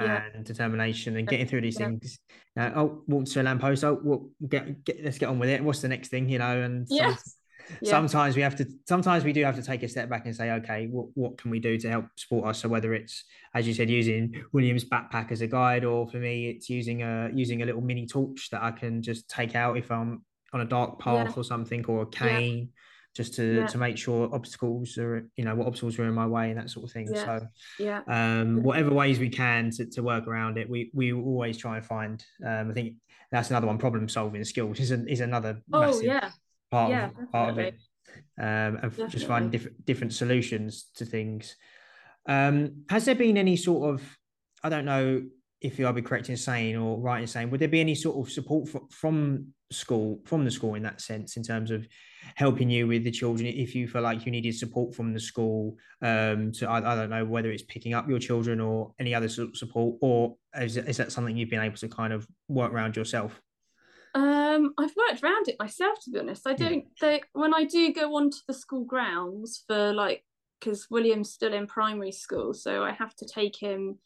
[0.00, 0.42] And yeah.
[0.42, 1.86] determination and getting through these yeah.
[1.86, 2.18] things.
[2.58, 3.84] Uh, oh, walk to a lamppost.
[3.84, 5.62] Oh, well, get, get let's get on with it.
[5.62, 6.28] What's the next thing?
[6.28, 7.36] You know, and yes
[7.80, 7.90] yeah.
[7.90, 10.50] sometimes we have to sometimes we do have to take a step back and say
[10.50, 13.74] okay what, what can we do to help support us so whether it's as you
[13.74, 17.64] said using william's backpack as a guide or for me it's using a using a
[17.64, 21.36] little mini torch that i can just take out if i'm on a dark path
[21.36, 22.70] or something or a cane.
[23.20, 26.50] Just to to make sure obstacles are you know what obstacles are in my way
[26.50, 27.06] and that sort of thing.
[27.14, 27.46] So
[27.78, 28.00] yeah.
[28.06, 31.84] um whatever ways we can to, to work around it we we always try and
[31.84, 32.94] find um i think
[33.30, 36.30] that's another one problem solving skills is, a, is another oh massive, yeah.
[36.70, 37.74] part, yeah, of, part of it
[38.38, 39.08] um, and definitely.
[39.08, 41.56] just find different different solutions to things.
[42.26, 44.18] Um, has there been any sort of
[44.62, 45.22] I don't know
[45.60, 48.16] if I'll be correct in saying or right in saying, would there be any sort
[48.16, 51.86] of support for, from school, from the school in that sense, in terms of
[52.34, 53.46] helping you with the children?
[53.46, 57.10] If you feel like you needed support from the school, um, to I, I don't
[57.10, 60.76] know whether it's picking up your children or any other sort of support, or is,
[60.76, 63.40] is that something you've been able to kind of work around yourself?
[64.14, 66.46] Um, I've worked around it myself, to be honest.
[66.46, 66.84] I don't.
[67.00, 70.24] They, when I do go onto the school grounds for like,
[70.58, 73.98] because William's still in primary school, so I have to take him,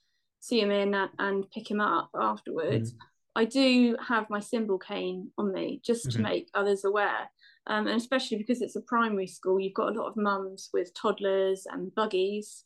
[0.45, 2.93] see him in, and pick him up afterwards.
[2.93, 2.97] Mm.
[3.37, 6.19] I do have my symbol cane on me just mm-hmm.
[6.19, 7.31] to make others aware.
[7.67, 10.93] Um, and especially because it's a primary school, you've got a lot of mums with
[10.95, 12.65] toddlers and buggies,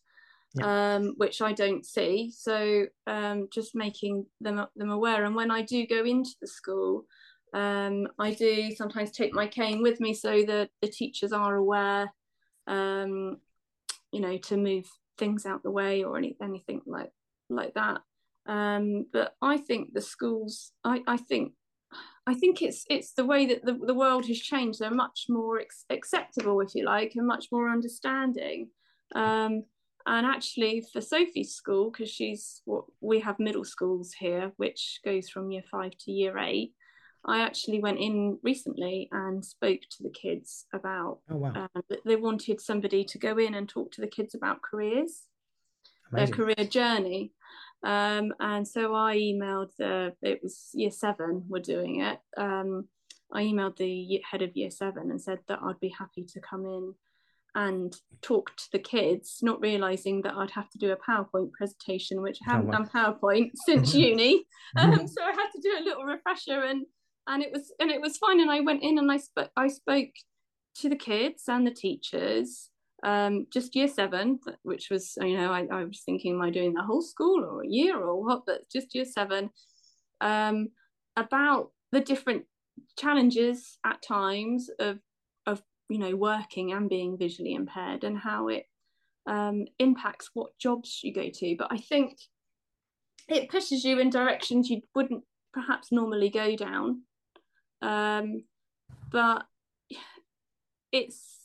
[0.57, 0.97] yeah.
[0.97, 2.33] um, which I don't see.
[2.37, 5.25] So um, just making them them aware.
[5.25, 7.05] And when I do go into the school,
[7.55, 12.13] um, I do sometimes take my cane with me so that the teachers are aware,
[12.67, 13.39] um,
[14.11, 14.87] you know, to move
[15.17, 17.13] things out the way or any, anything like
[17.49, 18.01] like that.
[18.47, 21.53] Um, but I think the schools, I, I think,
[22.27, 24.79] I think it's it's the way that the, the world has changed.
[24.79, 28.69] They're much more ex- acceptable, if you like, and much more understanding.
[29.15, 29.65] Um,
[30.07, 35.29] and actually, for Sophie's school, because she's what we have middle schools here, which goes
[35.29, 36.73] from year five to year eight.
[37.27, 41.19] I actually went in recently and spoke to the kids about.
[41.31, 41.69] Oh wow!
[41.75, 45.25] Um, they wanted somebody to go in and talk to the kids about careers,
[46.13, 46.37] Amazing.
[46.37, 47.33] their career journey,
[47.85, 50.13] um, and so I emailed the.
[50.23, 52.19] It was year seven were doing it.
[52.37, 52.89] Um,
[53.33, 56.65] I emailed the head of year seven and said that I'd be happy to come
[56.65, 56.95] in
[57.55, 62.23] and talk to the kids, not realizing that I'd have to do a PowerPoint presentation,
[62.23, 62.79] which I haven't oh, wow.
[62.79, 62.89] done
[63.21, 64.45] PowerPoint since uni.
[64.77, 66.85] Um, so I had to do a little refresher and
[67.29, 69.69] and it was and it was fine and i went in and i spoke i
[69.69, 70.09] spoke
[70.75, 72.71] to the kids and the teachers
[73.05, 76.75] um, just year seven which was you know I, I was thinking am i doing
[76.75, 78.43] the whole school or a year or what?
[78.47, 79.51] But just year seven
[80.21, 80.69] um,
[81.17, 82.45] about the different
[82.97, 84.99] challenges at times of
[85.47, 88.65] of you know working and being visually impaired and how it
[89.27, 91.57] um, impacts what jobs you go to.
[91.57, 92.19] But i think
[93.29, 97.03] it pushes you in directions you wouldn't perhaps normally go down.
[97.83, 98.45] Um,
[99.11, 99.45] but
[100.93, 101.38] it's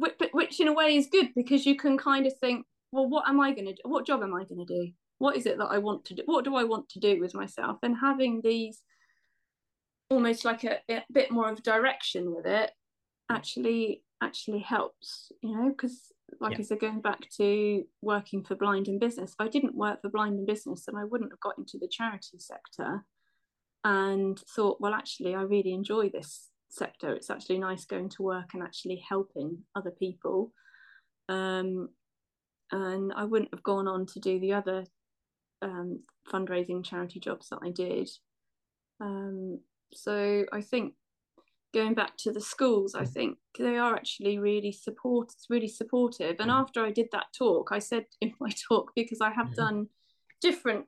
[0.00, 3.28] which, which in a way is good because you can kind of think, well, what
[3.28, 3.82] am I going to do?
[3.84, 4.92] What job am I going to do?
[5.18, 6.22] What is it that I want to do?
[6.24, 7.78] What do I want to do with myself?
[7.82, 8.80] And having these
[10.08, 12.70] almost like a, a bit more of direction with it
[13.30, 13.36] mm.
[13.36, 16.58] actually actually helps, you know, because like yeah.
[16.58, 20.10] I said, going back to working for Blind in Business, if I didn't work for
[20.10, 23.04] Blind in Business, then I wouldn't have got into the charity sector
[23.84, 27.12] and thought, well, actually, I really enjoy this sector.
[27.12, 30.52] It's actually nice going to work and actually helping other people.
[31.28, 31.90] Um,
[32.72, 34.84] and I wouldn't have gone on to do the other
[35.62, 36.00] um,
[36.32, 38.08] fundraising charity jobs that I did.
[39.00, 39.60] Um,
[39.92, 40.94] so I think
[41.74, 46.36] going back to the schools, I think they are actually really support, really supportive.
[46.38, 49.64] And after I did that talk, I said in my talk because I have yeah.
[49.64, 49.88] done
[50.40, 50.86] different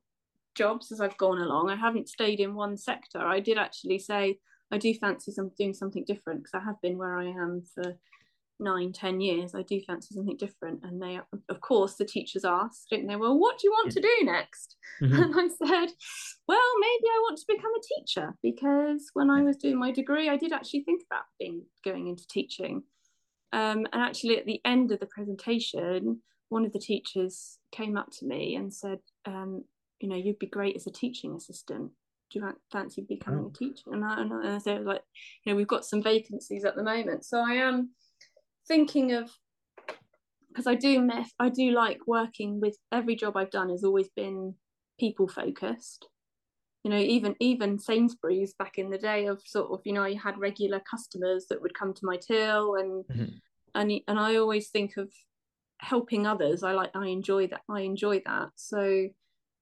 [0.54, 1.70] jobs as I've gone along.
[1.70, 3.20] I haven't stayed in one sector.
[3.20, 4.38] I did actually say
[4.72, 7.94] I do fancy some doing something different because I have been where I am for
[8.62, 10.80] nine, ten years, I do fancy something different.
[10.82, 13.16] And they, of course, the teachers asked, didn't they?
[13.16, 14.76] Well, what do you want to do next?
[15.02, 15.22] Mm-hmm.
[15.22, 15.92] And I said,
[16.48, 20.28] well, maybe I want to become a teacher because when I was doing my degree,
[20.28, 22.82] I did actually think about being going into teaching.
[23.52, 28.10] Um, and actually, at the end of the presentation, one of the teachers came up
[28.18, 29.64] to me and said, um,
[30.00, 31.90] you know, you'd be great as a teaching assistant.
[32.32, 33.48] Do you fancy becoming oh.
[33.48, 33.92] a teacher?
[33.92, 35.02] And I, and I said, like,
[35.44, 37.24] you know, we've got some vacancies at the moment.
[37.24, 37.90] So I am
[38.66, 39.30] thinking of
[40.48, 44.08] because I do miss I do like working with every job I've done has always
[44.14, 44.54] been
[45.00, 46.06] people focused.
[46.84, 50.14] You know, even even Sainsbury's back in the day of sort of, you know, I
[50.14, 53.34] had regular customers that would come to my till and mm-hmm.
[53.74, 55.10] and and I always think of
[55.80, 56.62] helping others.
[56.62, 57.62] I like I enjoy that.
[57.68, 58.50] I enjoy that.
[58.56, 59.08] So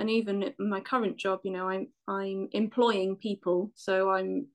[0.00, 3.70] and even my current job, you know, I'm I'm employing people.
[3.74, 4.46] So I'm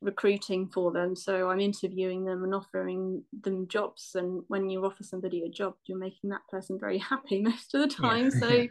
[0.00, 5.02] recruiting for them so i'm interviewing them and offering them jobs and when you offer
[5.02, 8.40] somebody a job you're making that person very happy most of the time yeah.
[8.40, 8.66] so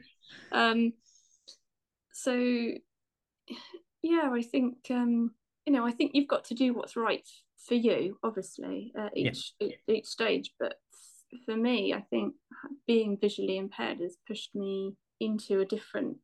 [0.57, 0.93] um
[2.13, 2.33] so
[4.01, 5.31] yeah i think um
[5.65, 7.27] you know i think you've got to do what's right
[7.57, 9.75] for you obviously at each yeah.
[9.89, 10.75] each stage but
[11.45, 12.35] for me i think
[12.87, 16.17] being visually impaired has pushed me into a different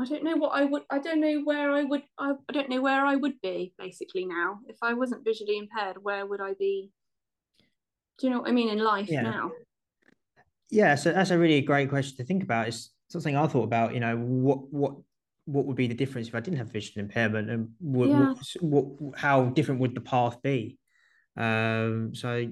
[0.00, 0.82] I don't know what I would.
[0.88, 2.02] I don't know where I would.
[2.18, 5.98] I, I don't know where I would be basically now if I wasn't visually impaired.
[6.02, 6.90] Where would I be?
[8.18, 9.22] Do you know what I mean in life yeah.
[9.22, 9.52] now?
[10.70, 12.68] Yeah, so that's a really great question to think about.
[12.68, 13.92] It's something I thought about.
[13.92, 14.94] You know, what what
[15.44, 18.34] what would be the difference if I didn't have visual impairment, and what, yeah.
[18.60, 20.78] what, what how different would the path be?
[21.36, 22.48] Um, so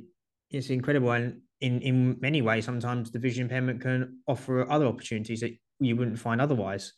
[0.51, 5.41] it's incredible, and in in many ways, sometimes the vision impairment can offer other opportunities
[5.41, 6.93] that you wouldn't find otherwise.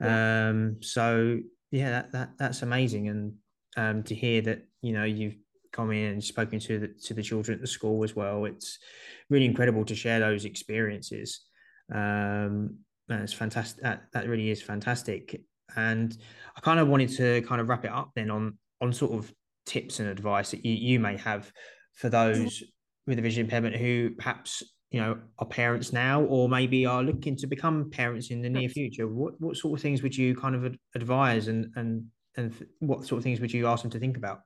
[0.00, 1.38] Um, so
[1.70, 3.34] yeah, that, that that's amazing, and
[3.76, 5.36] um, to hear that you know you've
[5.72, 8.44] come in and spoken to the to the children at the school as well.
[8.44, 8.78] It's
[9.30, 11.40] really incredible to share those experiences.
[11.92, 12.78] Um,
[13.08, 13.82] and it's fantastic.
[13.82, 15.40] That that really is fantastic.
[15.76, 16.16] And
[16.56, 19.32] I kind of wanted to kind of wrap it up then on on sort of
[19.66, 21.50] tips and advice that you, you may have
[21.94, 22.62] for those
[23.06, 27.36] with a vision impairment who perhaps you know are parents now or maybe are looking
[27.36, 30.54] to become parents in the near future what what sort of things would you kind
[30.54, 34.16] of advise and and and what sort of things would you ask them to think
[34.16, 34.40] about?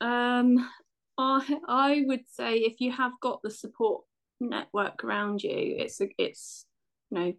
[0.00, 0.68] Um
[1.16, 4.02] i i would say if you have got the support
[4.40, 6.66] network around you it's a, it's
[7.10, 7.32] you know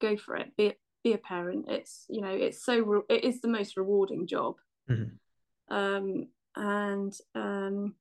[0.00, 0.56] go for it.
[0.56, 0.74] Be
[1.04, 1.66] be a parent.
[1.68, 4.56] It's you know it's so it is the most rewarding job.
[4.90, 5.74] Mm-hmm.
[5.74, 7.94] um and um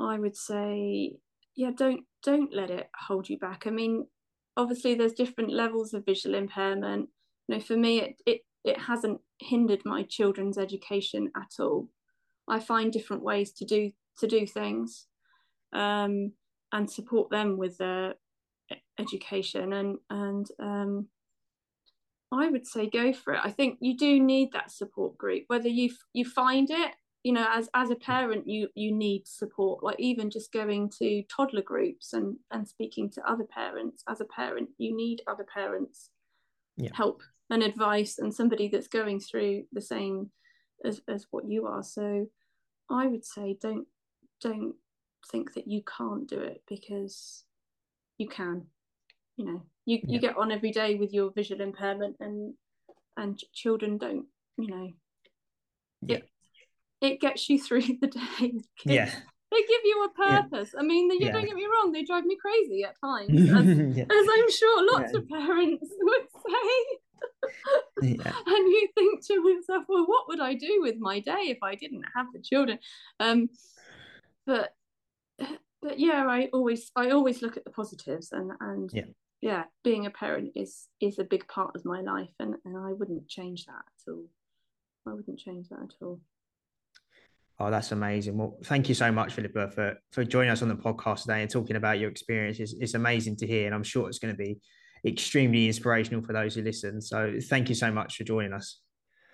[0.00, 1.16] i would say
[1.56, 3.66] yeah don't don't let it hold you back.
[3.66, 4.06] I mean
[4.56, 7.08] obviously there's different levels of visual impairment.
[7.48, 11.88] You know for me it it, it hasn't hindered my children's education at all.
[12.48, 15.06] I find different ways to do to do things
[15.72, 16.32] um,
[16.72, 18.14] and support them with their
[18.98, 21.08] education and and um,
[22.32, 23.40] I would say go for it.
[23.42, 26.92] I think you do need that support group, whether you you find it
[27.26, 31.24] you know as as a parent you you need support like even just going to
[31.24, 36.10] toddler groups and and speaking to other parents as a parent you need other parents
[36.76, 36.90] yeah.
[36.94, 40.30] help and advice and somebody that's going through the same
[40.84, 42.26] as, as what you are so
[42.88, 43.88] i would say don't
[44.40, 44.76] don't
[45.32, 47.42] think that you can't do it because
[48.18, 48.62] you can
[49.36, 50.12] you know you, yeah.
[50.12, 52.54] you get on every day with your visual impairment and
[53.16, 54.26] and children don't
[54.58, 54.92] you know
[56.02, 56.18] yeah.
[56.18, 56.28] it,
[57.00, 58.52] it gets you through the day.
[58.84, 59.10] Yeah.
[59.52, 60.70] They give you a purpose.
[60.74, 60.80] Yeah.
[60.80, 61.32] I mean, you yeah.
[61.32, 64.04] don't get me wrong, they drive me crazy at times, as, yeah.
[64.04, 66.98] as I'm sure lots of parents would say.
[68.02, 71.76] and you think to yourself, well, what would I do with my day if I
[71.76, 72.78] didn't have the children?
[73.20, 73.48] Um,
[74.46, 74.74] but
[75.82, 79.04] but yeah, I always I always look at the positives and and yeah,
[79.40, 82.92] yeah being a parent is is a big part of my life and, and I
[82.92, 84.24] wouldn't change that at all.
[85.06, 86.20] I wouldn't change that at all.
[87.58, 88.36] Oh, that's amazing.
[88.36, 91.50] Well, thank you so much, Philippa, for for joining us on the podcast today and
[91.50, 92.74] talking about your experiences.
[92.78, 94.58] It's amazing to hear, and I'm sure it's going to be
[95.06, 97.00] extremely inspirational for those who listen.
[97.00, 98.80] So, thank you so much for joining us.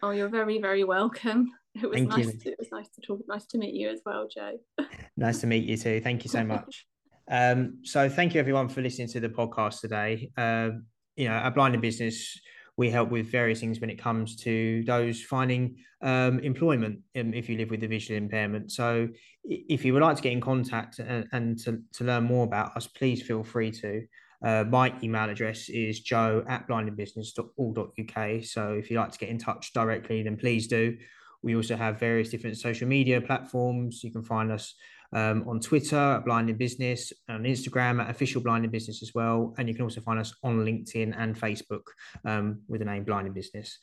[0.03, 1.51] Oh, you're very, very welcome.
[1.75, 2.27] It was thank nice.
[2.27, 3.21] To, it was nice to talk.
[3.27, 4.59] Nice to meet you as well, Joe.
[5.17, 6.03] nice to meet you too.
[6.03, 6.87] Thank you so much.
[7.31, 10.31] um, so, thank you everyone for listening to the podcast today.
[10.37, 10.69] Uh,
[11.17, 12.39] you know, our blind business
[12.77, 17.49] we help with various things when it comes to those finding um, employment um, if
[17.49, 18.73] you live with a visual impairment.
[18.73, 19.09] So
[19.45, 22.77] if you would like to get in contact and, and to, to learn more about
[22.77, 24.03] us, please feel free to.
[24.45, 28.45] Uh, my email address is joe at blindinbusiness.org.uk.
[28.45, 30.97] So if you'd like to get in touch directly, then please do.
[31.43, 34.03] We also have various different social media platforms.
[34.03, 34.75] You can find us
[35.13, 39.13] um, on Twitter at Blind in Business, on Instagram at Official Blind in Business as
[39.15, 39.55] well.
[39.59, 41.83] And you can also find us on LinkedIn and Facebook
[42.25, 43.79] um, with the name Blind in Business.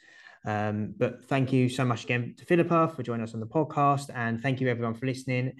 [0.46, 4.10] Um, but thank you so much again to Philippa for joining us on the podcast.
[4.14, 5.54] And thank you everyone for listening.